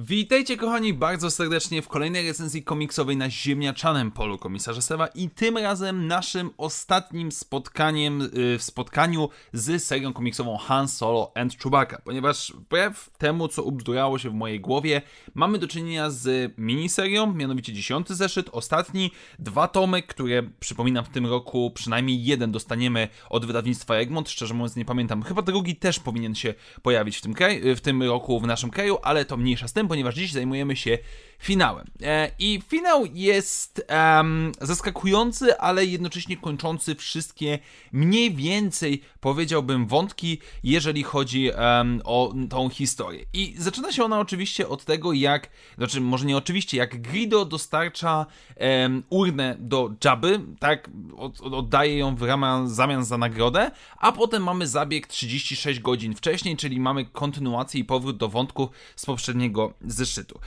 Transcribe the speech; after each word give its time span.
Witajcie 0.00 0.56
kochani 0.56 0.94
bardzo 0.94 1.30
serdecznie 1.30 1.82
w 1.82 1.88
kolejnej 1.88 2.28
recenzji 2.28 2.62
komiksowej 2.62 3.16
na 3.16 3.30
ziemniaczanym 3.30 4.10
polu 4.10 4.38
komisarza 4.38 4.80
Sewa 4.80 5.06
i 5.06 5.30
tym 5.30 5.58
razem 5.58 6.06
naszym 6.06 6.50
ostatnim 6.56 7.32
spotkaniem 7.32 8.22
y, 8.22 8.58
w 8.58 8.62
spotkaniu 8.62 9.28
z 9.52 9.84
serią 9.84 10.12
komiksową 10.12 10.56
Han 10.56 10.88
Solo 10.88 11.32
and 11.34 11.58
Chewbacca, 11.58 11.98
ponieważ 12.04 12.52
wbrew 12.56 13.10
temu 13.18 13.48
co 13.48 13.62
ubzdurało 13.62 14.18
się 14.18 14.30
w 14.30 14.34
mojej 14.34 14.60
głowie 14.60 15.02
mamy 15.34 15.58
do 15.58 15.68
czynienia 15.68 16.10
z 16.10 16.52
miniserią, 16.58 17.34
mianowicie 17.34 17.72
dziesiąty 17.72 18.14
zeszyt, 18.14 18.48
ostatni, 18.52 19.10
dwa 19.38 19.68
tomy, 19.68 20.02
które 20.02 20.42
przypominam 20.60 21.04
w 21.04 21.08
tym 21.08 21.26
roku 21.26 21.70
przynajmniej 21.74 22.24
jeden 22.24 22.52
dostaniemy 22.52 23.08
od 23.30 23.46
wydawnictwa 23.46 23.94
Egmont, 23.94 24.30
szczerze 24.30 24.54
mówiąc 24.54 24.76
nie 24.76 24.84
pamiętam, 24.84 25.22
chyba 25.22 25.42
drugi 25.42 25.76
też 25.76 26.00
powinien 26.00 26.34
się 26.34 26.54
pojawić 26.82 27.16
w 27.16 27.20
tym, 27.20 27.34
kraju, 27.34 27.76
w 27.76 27.80
tym 27.80 28.02
roku 28.02 28.40
w 28.40 28.46
naszym 28.46 28.70
kraju, 28.70 28.98
ale 29.02 29.24
to 29.24 29.36
mniejsza 29.36 29.68
z 29.68 29.72
tym, 29.72 29.87
ponieważ 29.88 30.14
dziś 30.14 30.32
zajmujemy 30.32 30.76
się 30.76 30.98
finałem. 31.38 31.86
E, 32.02 32.30
I 32.38 32.62
finał 32.68 33.06
jest 33.14 33.86
um, 34.16 34.52
zaskakujący, 34.60 35.58
ale 35.58 35.84
jednocześnie 35.84 36.36
kończący 36.36 36.94
wszystkie 36.94 37.58
mniej 37.92 38.34
więcej, 38.34 39.02
powiedziałbym, 39.20 39.86
wątki, 39.86 40.38
jeżeli 40.62 41.02
chodzi 41.02 41.50
um, 41.50 42.00
o 42.04 42.34
tą 42.50 42.68
historię. 42.68 43.24
I 43.32 43.54
zaczyna 43.58 43.92
się 43.92 44.04
ona 44.04 44.20
oczywiście 44.20 44.68
od 44.68 44.84
tego, 44.84 45.12
jak, 45.12 45.50
znaczy 45.78 46.00
może 46.00 46.26
nie 46.26 46.36
oczywiście, 46.36 46.76
jak 46.76 47.02
Grido 47.02 47.44
dostarcza 47.44 48.26
um, 48.56 49.02
urnę 49.10 49.56
do 49.58 49.90
Jabby, 50.04 50.40
tak, 50.58 50.90
od, 51.16 51.40
oddaje 51.40 51.98
ją 51.98 52.16
w 52.16 52.22
ramach 52.22 52.68
zamian 52.68 53.04
za 53.04 53.18
nagrodę, 53.18 53.70
a 53.98 54.12
potem 54.12 54.42
mamy 54.42 54.66
zabieg 54.66 55.06
36 55.06 55.80
godzin 55.80 56.14
wcześniej, 56.14 56.56
czyli 56.56 56.80
mamy 56.80 57.04
kontynuację 57.04 57.80
i 57.80 57.84
powrót 57.84 58.16
do 58.16 58.28
wątków 58.28 58.70
z 58.96 59.06
poprzedniego 59.06 59.72
zeszytu. 59.80 60.40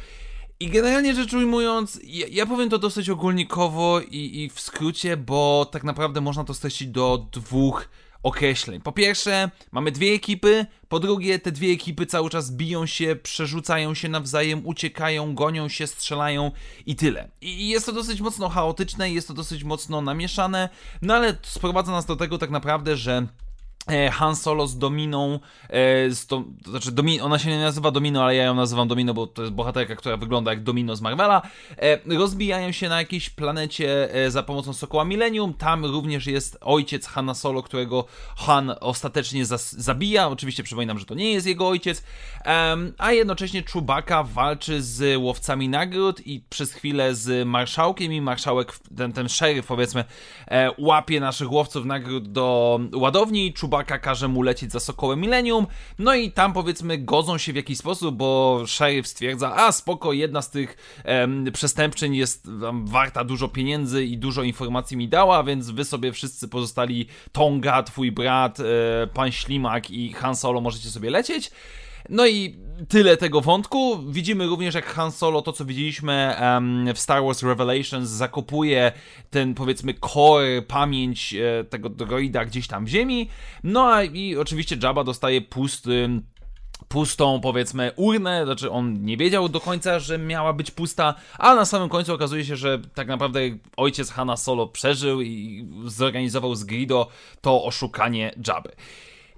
I 0.61 0.69
generalnie 0.69 1.15
rzecz 1.15 1.33
ujmując, 1.33 1.99
ja, 2.03 2.25
ja 2.31 2.45
powiem 2.45 2.69
to 2.69 2.79
dosyć 2.79 3.09
ogólnikowo 3.09 4.01
i, 4.01 4.41
i 4.41 4.49
w 4.49 4.59
skrócie, 4.59 5.17
bo 5.17 5.69
tak 5.71 5.83
naprawdę 5.83 6.21
można 6.21 6.43
to 6.43 6.53
streścić 6.53 6.87
do 6.87 7.25
dwóch 7.31 7.89
określeń. 8.23 8.81
Po 8.81 8.91
pierwsze, 8.91 9.51
mamy 9.71 9.91
dwie 9.91 10.13
ekipy, 10.13 10.65
po 10.87 10.99
drugie, 10.99 11.39
te 11.39 11.51
dwie 11.51 11.71
ekipy 11.71 12.05
cały 12.05 12.29
czas 12.29 12.51
biją 12.51 12.85
się, 12.85 13.15
przerzucają 13.23 13.93
się 13.93 14.09
nawzajem, 14.09 14.67
uciekają, 14.67 15.35
gonią 15.35 15.69
się, 15.69 15.87
strzelają 15.87 16.51
i 16.85 16.95
tyle. 16.95 17.29
I 17.41 17.69
jest 17.69 17.85
to 17.85 17.91
dosyć 17.91 18.21
mocno 18.21 18.49
chaotyczne, 18.49 19.11
jest 19.11 19.27
to 19.27 19.33
dosyć 19.33 19.63
mocno 19.63 20.01
namieszane, 20.01 20.69
no 21.01 21.13
ale 21.13 21.37
sprowadza 21.41 21.91
nas 21.91 22.05
do 22.05 22.15
tego 22.15 22.37
tak 22.37 22.49
naprawdę, 22.49 22.97
że 22.97 23.27
Han 24.11 24.35
Solo 24.35 24.67
z 24.67 24.77
Dominą, 24.77 25.39
e, 25.69 26.11
z 26.11 26.27
to, 26.27 26.43
to 26.63 26.71
znaczy 26.71 26.91
ona 27.21 27.39
się 27.39 27.49
nie 27.49 27.59
nazywa 27.59 27.91
Domino, 27.91 28.23
ale 28.23 28.35
ja 28.35 28.43
ją 28.43 28.55
nazywam 28.55 28.87
Domino, 28.87 29.13
bo 29.13 29.27
to 29.27 29.41
jest 29.41 29.53
bohaterka, 29.53 29.95
która 29.95 30.17
wygląda 30.17 30.51
jak 30.51 30.63
Domino 30.63 30.95
z 30.95 31.01
Marvela. 31.01 31.41
E, 31.77 32.17
rozbijają 32.17 32.71
się 32.71 32.89
na 32.89 32.97
jakiejś 32.97 33.29
planecie 33.29 34.09
za 34.29 34.43
pomocą 34.43 34.73
Sokoła 34.73 35.05
Millennium. 35.05 35.53
Tam 35.53 35.85
również 35.85 36.27
jest 36.27 36.57
ojciec 36.61 37.07
Hanna 37.07 37.33
Solo, 37.33 37.63
którego 37.63 38.05
Han 38.37 38.73
ostatecznie 38.79 39.45
zas, 39.45 39.71
zabija. 39.71 40.27
Oczywiście 40.27 40.63
przypominam, 40.63 40.99
że 40.99 41.05
to 41.05 41.15
nie 41.15 41.31
jest 41.31 41.47
jego 41.47 41.67
ojciec. 41.67 42.03
a 42.97 43.11
jednocześnie 43.11 43.63
Chewbacca 43.73 44.23
walczy 44.23 44.81
z 44.81 45.17
łowcami 45.17 45.69
nagród 45.69 46.27
i 46.27 46.41
przez 46.49 46.73
chwilę 46.73 47.15
z 47.15 47.47
marszałkiem 47.47 48.13
i 48.13 48.21
marszałek, 48.21 48.79
ten, 48.97 49.13
ten 49.13 49.29
szeryf 49.29 49.65
powiedzmy, 49.65 50.03
łapie 50.77 51.19
naszych 51.19 51.51
łowców 51.51 51.85
nagród 51.85 52.31
do 52.31 52.79
ładowni. 52.93 53.53
Chewbacca 53.61 53.70
każe 54.01 54.27
mu 54.27 54.41
lecieć 54.41 54.71
za 54.71 54.79
Sokołem 54.79 55.21
Millennium, 55.21 55.67
no 55.99 56.15
i 56.15 56.31
tam 56.31 56.53
powiedzmy 56.53 56.97
godzą 56.97 57.37
się 57.37 57.53
w 57.53 57.55
jakiś 57.55 57.77
sposób, 57.77 58.15
bo 58.15 58.61
szeryf 58.67 59.07
stwierdza, 59.07 59.55
a 59.55 59.71
spoko, 59.71 60.13
jedna 60.13 60.41
z 60.41 60.49
tych 60.49 61.01
em, 61.03 61.45
przestępczyń 61.53 62.15
jest 62.15 62.49
warta 62.83 63.23
dużo 63.23 63.47
pieniędzy 63.47 64.05
i 64.05 64.17
dużo 64.17 64.43
informacji 64.43 64.97
mi 64.97 65.07
dała, 65.07 65.43
więc 65.43 65.69
wy 65.69 65.85
sobie 65.85 66.11
wszyscy 66.11 66.47
pozostali 66.47 67.07
Tonga, 67.31 67.83
twój 67.83 68.11
brat, 68.11 68.59
e, 68.59 68.63
pan 69.07 69.31
Ślimak 69.31 69.91
i 69.91 70.13
Han 70.13 70.35
Solo 70.35 70.61
możecie 70.61 70.89
sobie 70.89 71.09
lecieć. 71.09 71.51
No 72.11 72.27
i 72.27 72.55
tyle 72.87 73.17
tego 73.17 73.41
wątku. 73.41 73.99
Widzimy 74.11 74.45
również, 74.45 74.75
jak 74.75 74.85
Han 74.85 75.11
Solo, 75.11 75.41
to 75.41 75.53
co 75.53 75.65
widzieliśmy 75.65 76.35
w 76.95 76.99
Star 76.99 77.23
Wars 77.23 77.43
Revelations, 77.43 78.09
zakopuje 78.09 78.91
ten, 79.29 79.53
powiedzmy, 79.53 79.93
core, 79.93 80.61
pamięć 80.61 81.33
e, 81.33 81.63
tego 81.63 81.89
droida 81.89 82.45
gdzieś 82.45 82.67
tam 82.67 82.85
w 82.85 82.87
ziemi. 82.87 83.29
No 83.63 83.93
a 83.93 84.03
i 84.03 84.37
oczywiście 84.37 84.77
Jabba 84.83 85.03
dostaje 85.03 85.41
pusty 85.41 86.09
pustą, 86.87 87.39
powiedzmy, 87.41 87.91
urnę, 87.95 88.45
znaczy 88.45 88.71
on 88.71 89.05
nie 89.05 89.17
wiedział 89.17 89.49
do 89.49 89.59
końca, 89.59 89.99
że 89.99 90.17
miała 90.17 90.53
być 90.53 90.71
pusta, 90.71 91.15
a 91.37 91.55
na 91.55 91.65
samym 91.65 91.89
końcu 91.89 92.13
okazuje 92.13 92.45
się, 92.45 92.55
że 92.55 92.79
tak 92.93 93.07
naprawdę 93.07 93.39
ojciec 93.77 94.11
Hanna 94.11 94.37
Solo 94.37 94.67
przeżył 94.67 95.21
i 95.21 95.65
zorganizował 95.85 96.55
z 96.55 96.63
Grido 96.63 97.07
to 97.41 97.63
oszukanie 97.63 98.31
Jabby. 98.47 98.71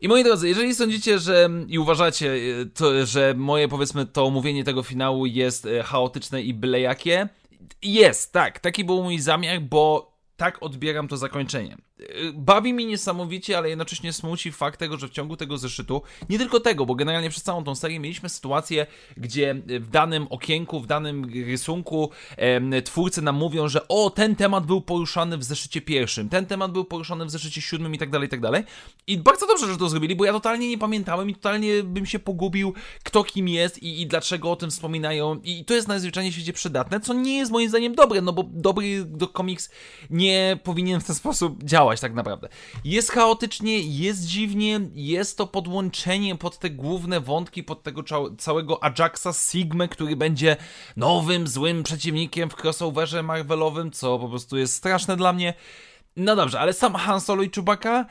I 0.03 0.07
moi 0.07 0.23
drodzy, 0.23 0.47
jeżeli 0.47 0.75
sądzicie, 0.75 1.19
że 1.19 1.49
i 1.67 1.79
uważacie, 1.79 2.31
e, 2.31 2.65
to, 2.65 3.05
że 3.05 3.33
moje 3.37 3.67
powiedzmy 3.67 4.05
to 4.05 4.25
omówienie 4.25 4.63
tego 4.63 4.83
finału 4.83 5.25
jest 5.25 5.65
e, 5.65 5.83
chaotyczne 5.83 6.41
i 6.41 6.53
byle 6.53 6.79
jakie, 6.81 7.29
jest, 7.81 8.33
tak, 8.33 8.59
taki 8.59 8.83
był 8.83 9.03
mój 9.03 9.19
zamiar, 9.19 9.61
bo 9.61 10.13
tak 10.37 10.63
odbieram 10.63 11.07
to 11.07 11.17
zakończenie. 11.17 11.77
Bawi 12.33 12.73
mi 12.73 12.85
niesamowicie, 12.85 13.57
ale 13.57 13.69
jednocześnie 13.69 14.13
smuci 14.13 14.51
fakt 14.51 14.79
tego, 14.79 14.97
że 14.97 15.07
w 15.07 15.11
ciągu 15.11 15.37
tego 15.37 15.57
zeszytu, 15.57 16.01
nie 16.29 16.37
tylko 16.37 16.59
tego, 16.59 16.85
bo 16.85 16.95
generalnie 16.95 17.29
przez 17.29 17.43
całą 17.43 17.63
tą 17.63 17.75
serię 17.75 17.99
mieliśmy 17.99 18.29
sytuację, 18.29 18.85
gdzie 19.17 19.55
w 19.65 19.89
danym 19.89 20.27
okienku, 20.29 20.79
w 20.79 20.87
danym 20.87 21.31
rysunku 21.45 22.09
twórcy 22.85 23.21
nam 23.21 23.35
mówią, 23.35 23.67
że 23.67 23.87
o, 23.87 24.09
ten 24.09 24.35
temat 24.35 24.65
był 24.65 24.81
poruszany 24.81 25.37
w 25.37 25.43
zeszycie 25.43 25.81
pierwszym, 25.81 26.29
ten 26.29 26.45
temat 26.45 26.71
był 26.71 26.85
poruszany 26.85 27.25
w 27.25 27.29
zeszycie 27.29 27.61
siódmym 27.61 27.95
i 27.95 27.97
tak 27.97 28.09
dalej, 28.09 28.27
i 28.27 28.29
tak 28.29 28.41
dalej. 28.41 28.63
I 29.07 29.17
bardzo 29.17 29.47
dobrze, 29.47 29.67
że 29.67 29.77
to 29.77 29.89
zrobili, 29.89 30.15
bo 30.15 30.25
ja 30.25 30.33
totalnie 30.33 30.69
nie 30.69 30.77
pamiętałem 30.77 31.29
i 31.29 31.35
totalnie 31.35 31.83
bym 31.83 32.05
się 32.05 32.19
pogubił, 32.19 32.73
kto 33.03 33.23
kim 33.23 33.47
jest 33.47 33.83
i, 33.83 34.01
i 34.01 34.07
dlaczego 34.07 34.51
o 34.51 34.55
tym 34.55 34.71
wspominają. 34.71 35.39
I 35.43 35.65
to 35.65 35.73
jest 35.73 35.87
najzwyczajniej 35.87 36.31
w 36.31 36.35
świecie 36.35 36.53
przydatne, 36.53 36.99
co 36.99 37.13
nie 37.13 37.37
jest 37.37 37.51
moim 37.51 37.69
zdaniem 37.69 37.95
dobre, 37.95 38.21
no 38.21 38.33
bo 38.33 38.43
dobry 38.51 39.05
do 39.05 39.27
komiks 39.27 39.69
nie 40.09 40.59
powinien 40.63 41.01
w 41.01 41.03
ten 41.03 41.15
sposób 41.15 41.63
działać 41.63 41.92
działać 41.93 42.01
tak 42.01 42.13
naprawdę. 42.13 42.49
Jest 42.83 43.11
chaotycznie, 43.11 43.79
jest 43.79 44.25
dziwnie, 44.25 44.79
jest 44.93 45.37
to 45.37 45.47
podłączenie 45.47 46.35
pod 46.35 46.59
te 46.59 46.69
główne 46.69 47.19
wątki, 47.19 47.63
pod 47.63 47.83
tego 47.83 48.03
całego 48.37 48.83
Ajaxa 48.83 49.33
Sigma, 49.33 49.87
który 49.87 50.15
będzie 50.15 50.57
nowym, 50.97 51.47
złym 51.47 51.83
przeciwnikiem 51.83 52.49
w 52.49 52.55
crossoverze 52.55 53.23
Marvelowym, 53.23 53.91
co 53.91 54.19
po 54.19 54.29
prostu 54.29 54.57
jest 54.57 54.75
straszne 54.75 55.17
dla 55.17 55.33
mnie. 55.33 55.53
No 56.15 56.35
dobrze, 56.35 56.59
ale 56.59 56.73
sam 56.73 56.93
Han 56.95 57.21
Solo 57.21 57.43
i 57.43 57.49
Chewbacca 57.49 58.05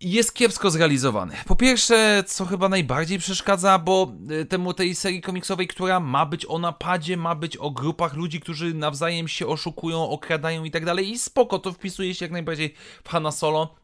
jest 0.00 0.34
kiepsko 0.34 0.70
zrealizowany. 0.70 1.36
Po 1.46 1.56
pierwsze, 1.56 2.24
co 2.26 2.46
chyba 2.46 2.68
najbardziej 2.68 3.18
przeszkadza, 3.18 3.78
bo 3.78 4.12
y, 4.30 4.44
temu 4.44 4.74
tej 4.74 4.94
serii 4.94 5.20
komiksowej, 5.20 5.68
która 5.68 6.00
ma 6.00 6.26
być 6.26 6.46
o 6.46 6.58
napadzie, 6.58 7.16
ma 7.16 7.34
być 7.34 7.56
o 7.56 7.70
grupach 7.70 8.14
ludzi, 8.14 8.40
którzy 8.40 8.74
nawzajem 8.74 9.28
się 9.28 9.46
oszukują, 9.46 10.10
okradają 10.10 10.64
i 10.64 10.70
tak 10.70 10.84
dalej. 10.84 11.10
I 11.10 11.18
spoko, 11.18 11.58
to 11.58 11.72
wpisuje 11.72 12.14
się 12.14 12.24
jak 12.24 12.32
najbardziej 12.32 12.74
w 13.04 13.08
Hanna 13.08 13.32
Solo. 13.32 13.74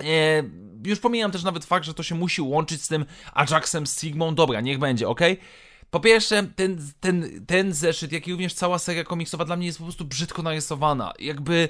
E, 0.00 0.42
już 0.84 1.00
pomijam 1.00 1.30
też 1.30 1.42
nawet 1.42 1.64
fakt, 1.64 1.86
że 1.86 1.94
to 1.94 2.02
się 2.02 2.14
musi 2.14 2.42
łączyć 2.42 2.82
z 2.82 2.88
tym 2.88 3.04
Ajaxem, 3.32 3.86
z 3.86 4.00
Sigmą. 4.00 4.34
Dobra, 4.34 4.60
niech 4.60 4.78
będzie, 4.78 5.08
ok? 5.08 5.20
Po 5.90 6.00
pierwsze, 6.00 6.42
ten, 6.42 6.92
ten, 7.00 7.46
ten 7.46 7.72
zeszyt, 7.72 8.12
jak 8.12 8.28
i 8.28 8.32
również 8.32 8.54
cała 8.54 8.78
seria 8.78 9.04
komiksowa 9.04 9.44
dla 9.44 9.56
mnie 9.56 9.66
jest 9.66 9.78
po 9.78 9.84
prostu 9.84 10.04
brzydko 10.04 10.42
narysowana. 10.42 11.12
Jakby 11.18 11.68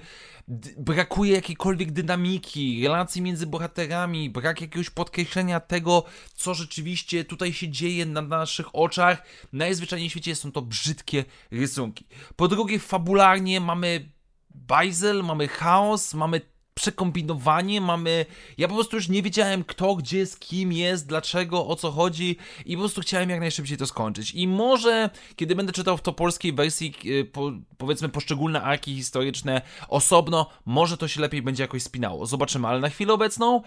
brakuje 0.79 1.33
jakiejkolwiek 1.33 1.93
dynamiki, 1.93 2.83
relacji 2.83 3.23
między 3.23 3.47
bohaterami, 3.47 4.31
brak 4.31 4.61
jakiegoś 4.61 4.91
podkreślenia 4.91 5.61
tego, 5.61 6.05
co 6.35 6.55
rzeczywiście 6.55 7.25
tutaj 7.25 7.53
się 7.53 7.69
dzieje 7.69 8.07
na 8.07 8.23
naszych 8.23 8.75
oczach. 8.75 9.23
Najzwyczajniej 9.53 10.09
w 10.09 10.13
świecie 10.13 10.37
są 10.37 10.53
to 10.53 10.63
brzydkie 10.63 11.25
rysunki. 11.51 12.07
Po 12.37 12.49
drugie, 12.49 12.79
fabularnie 12.79 13.61
mamy 13.61 14.09
bajzel, 14.55 15.25
mamy 15.25 15.49
chaos, 15.49 16.15
mamy 16.15 16.41
przekombinowanie, 16.81 17.81
mamy... 17.81 18.27
Ja 18.59 18.69
po 18.69 18.75
prostu 18.75 18.97
już 18.97 19.09
nie 19.09 19.23
wiedziałem 19.23 19.65
kto, 19.65 19.95
gdzie, 19.95 20.27
z 20.27 20.37
kim 20.39 20.73
jest, 20.73 21.07
dlaczego, 21.07 21.67
o 21.67 21.77
co 21.77 21.91
chodzi 21.91 22.37
i 22.67 22.77
po 22.77 22.81
prostu 22.81 23.01
chciałem 23.01 23.31
jak 23.31 23.41
najszybciej 23.41 23.77
to 23.77 23.87
skończyć. 23.87 24.31
I 24.35 24.49
może, 24.49 25.11
kiedy 25.37 25.55
będę 25.55 25.73
czytał 25.73 25.97
w 25.97 26.03
to 26.03 26.13
polskiej 26.13 26.53
wersji, 26.53 26.95
e, 27.21 27.25
po, 27.25 27.53
powiedzmy 27.79 28.09
poszczególne 28.09 28.63
arki 28.63 28.95
historyczne 28.95 29.63
osobno, 29.89 30.51
może 30.67 30.97
to 30.97 31.09
się 31.09 31.21
lepiej 31.21 31.43
będzie 31.43 31.63
jakoś 31.63 31.83
spinało. 31.83 32.27
Zobaczymy, 32.27 32.69
ale 32.69 32.81
na 32.81 32.89
chwilę 32.89 33.13
obecną 33.13 33.63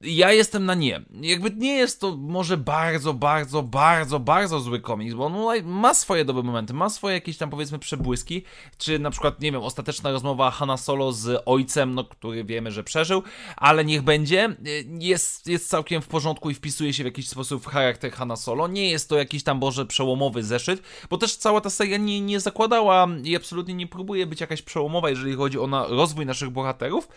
ja 0.00 0.32
jestem 0.32 0.64
na 0.64 0.74
nie. 0.74 1.02
Jakby 1.20 1.50
nie 1.50 1.76
jest 1.76 2.00
to 2.00 2.16
może 2.16 2.56
bardzo, 2.56 3.14
bardzo, 3.14 3.62
bardzo, 3.62 4.20
bardzo 4.20 4.60
zły 4.60 4.80
komiks, 4.80 5.14
bo 5.14 5.26
on 5.26 5.64
ma 5.64 5.94
swoje 5.94 6.24
dobre 6.24 6.42
momenty, 6.42 6.74
ma 6.74 6.90
swoje 6.90 7.14
jakieś 7.14 7.36
tam 7.36 7.50
powiedzmy 7.50 7.78
przebłyski, 7.78 8.42
czy 8.78 8.98
na 8.98 9.10
przykład, 9.10 9.40
nie 9.40 9.52
wiem, 9.52 9.62
ostateczna 9.62 10.10
rozmowa 10.10 10.50
Hanna 10.50 10.76
Solo 10.76 11.12
z 11.12 11.42
ojcem, 11.46 11.94
no, 11.94 12.04
który 12.04 12.44
wiemy, 12.44 12.70
że 12.70 12.84
przeżył, 12.84 13.22
ale 13.56 13.84
niech 13.84 14.02
będzie, 14.02 14.56
jest, 15.00 15.46
jest 15.46 15.68
całkiem 15.68 16.02
w 16.02 16.08
porządku 16.08 16.50
i 16.50 16.54
wpisuje 16.54 16.92
się 16.92 17.02
w 17.02 17.06
jakiś 17.06 17.28
sposób 17.28 17.62
w 17.62 17.66
charakter 17.66 18.12
Hanna 18.12 18.36
Solo. 18.36 18.68
Nie 18.68 18.90
jest 18.90 19.08
to 19.08 19.18
jakiś 19.18 19.42
tam, 19.42 19.60
Boże, 19.60 19.86
przełomowy 19.86 20.42
zeszyt, 20.42 20.82
bo 21.10 21.18
też 21.18 21.36
cała 21.36 21.60
ta 21.60 21.70
seria 21.70 21.96
nie, 21.96 22.20
nie 22.20 22.40
zakładała 22.40 23.08
i 23.24 23.36
absolutnie 23.36 23.74
nie 23.74 23.86
próbuje 23.86 24.26
być 24.26 24.40
jakaś 24.40 24.62
przełomowa, 24.62 25.10
jeżeli 25.10 25.34
chodzi 25.34 25.58
o 25.58 25.66
na 25.66 25.86
rozwój 25.86 26.26
naszych 26.26 26.50
bohaterów 26.50 27.08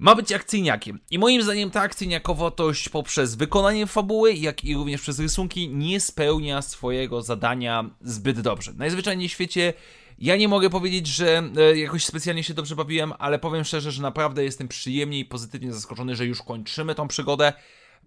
ma 0.00 0.14
być 0.14 0.32
akcyjniakiem. 0.32 1.00
I 1.10 1.18
moim 1.18 1.42
zdaniem 1.42 1.70
ta 1.70 1.80
akcyjniakowość 1.80 2.88
poprzez 2.88 3.34
wykonanie 3.34 3.86
fabuły, 3.86 4.34
jak 4.34 4.64
i 4.64 4.74
również 4.74 5.00
przez 5.00 5.20
rysunki 5.20 5.68
nie 5.68 6.00
spełnia 6.00 6.62
swojego 6.62 7.22
zadania 7.22 7.90
zbyt 8.00 8.40
dobrze. 8.40 8.72
Najzwyczajniej 8.76 9.28
w 9.28 9.32
świecie 9.32 9.72
ja 10.18 10.36
nie 10.36 10.48
mogę 10.48 10.70
powiedzieć, 10.70 11.06
że 11.06 11.42
e, 11.56 11.78
jakoś 11.78 12.04
specjalnie 12.04 12.44
się 12.44 12.54
dobrze 12.54 12.76
bawiłem, 12.76 13.12
ale 13.18 13.38
powiem 13.38 13.64
szczerze, 13.64 13.92
że 13.92 14.02
naprawdę 14.02 14.44
jestem 14.44 14.68
przyjemnie 14.68 15.18
i 15.18 15.24
pozytywnie 15.24 15.72
zaskoczony, 15.72 16.16
że 16.16 16.26
już 16.26 16.42
kończymy 16.42 16.94
tą 16.94 17.08
przygodę 17.08 17.52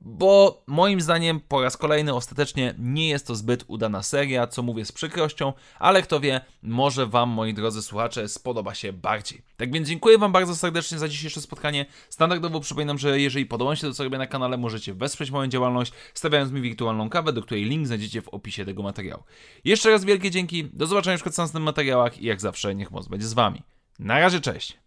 bo 0.02 0.64
moim 0.68 1.02
zdaniem 1.02 1.40
po 1.40 1.62
raz 1.62 1.78
kolejny 1.78 2.14
ostatecznie 2.14 2.76
nie 2.78 3.10
jest 3.10 3.28
to 3.28 3.36
zbyt 3.36 3.64
udana 3.68 4.04
seria, 4.04 4.48
co 4.48 4.64
mówię 4.64 4.86
z 4.86 4.92
przykrością, 4.92 5.54
ale 5.80 6.02
kto 6.02 6.20
wie, 6.20 6.42
może 6.64 7.08
Wam, 7.08 7.30
moi 7.30 7.54
drodzy 7.54 7.82
słuchacze, 7.82 8.28
spodoba 8.28 8.76
się 8.76 8.94
bardziej. 8.94 9.42
Tak 9.58 9.74
więc 9.74 9.88
dziękuję 9.88 10.18
Wam 10.18 10.32
bardzo 10.32 10.56
serdecznie 10.56 10.98
za 10.98 11.08
dzisiejsze 11.08 11.42
spotkanie. 11.42 11.86
Standardowo 12.10 12.60
przypominam, 12.60 12.98
że 12.98 13.20
jeżeli 13.20 13.46
podoba 13.46 13.76
się 13.76 13.88
to, 13.88 13.94
co 13.94 14.04
robię 14.04 14.18
na 14.18 14.28
kanale, 14.28 14.58
możecie 14.58 14.94
wesprzeć 14.94 15.32
moją 15.32 15.48
działalność, 15.50 15.94
stawiając 16.14 16.52
mi 16.52 16.62
wirtualną 16.62 17.10
kawę, 17.10 17.34
do 17.34 17.42
której 17.42 17.64
link 17.64 17.88
znajdziecie 17.88 18.22
w 18.22 18.30
opisie 18.30 18.66
tego 18.66 18.84
materiału. 18.84 19.24
Jeszcze 19.66 19.90
raz 19.90 20.06
wielkie 20.06 20.32
dzięki, 20.32 20.66
do 20.66 20.88
zobaczenia 20.88 21.14
już 21.14 21.22
w 21.22 21.26
następnych 21.26 21.64
materiałach 21.64 22.18
i 22.18 22.26
jak 22.26 22.42
zawsze 22.42 22.76
niech 22.76 22.92
moc 22.92 23.08
będzie 23.08 23.28
z 23.28 23.34
Wami. 23.34 23.64
Na 24.00 24.20
razie, 24.20 24.42
cześć! 24.42 24.83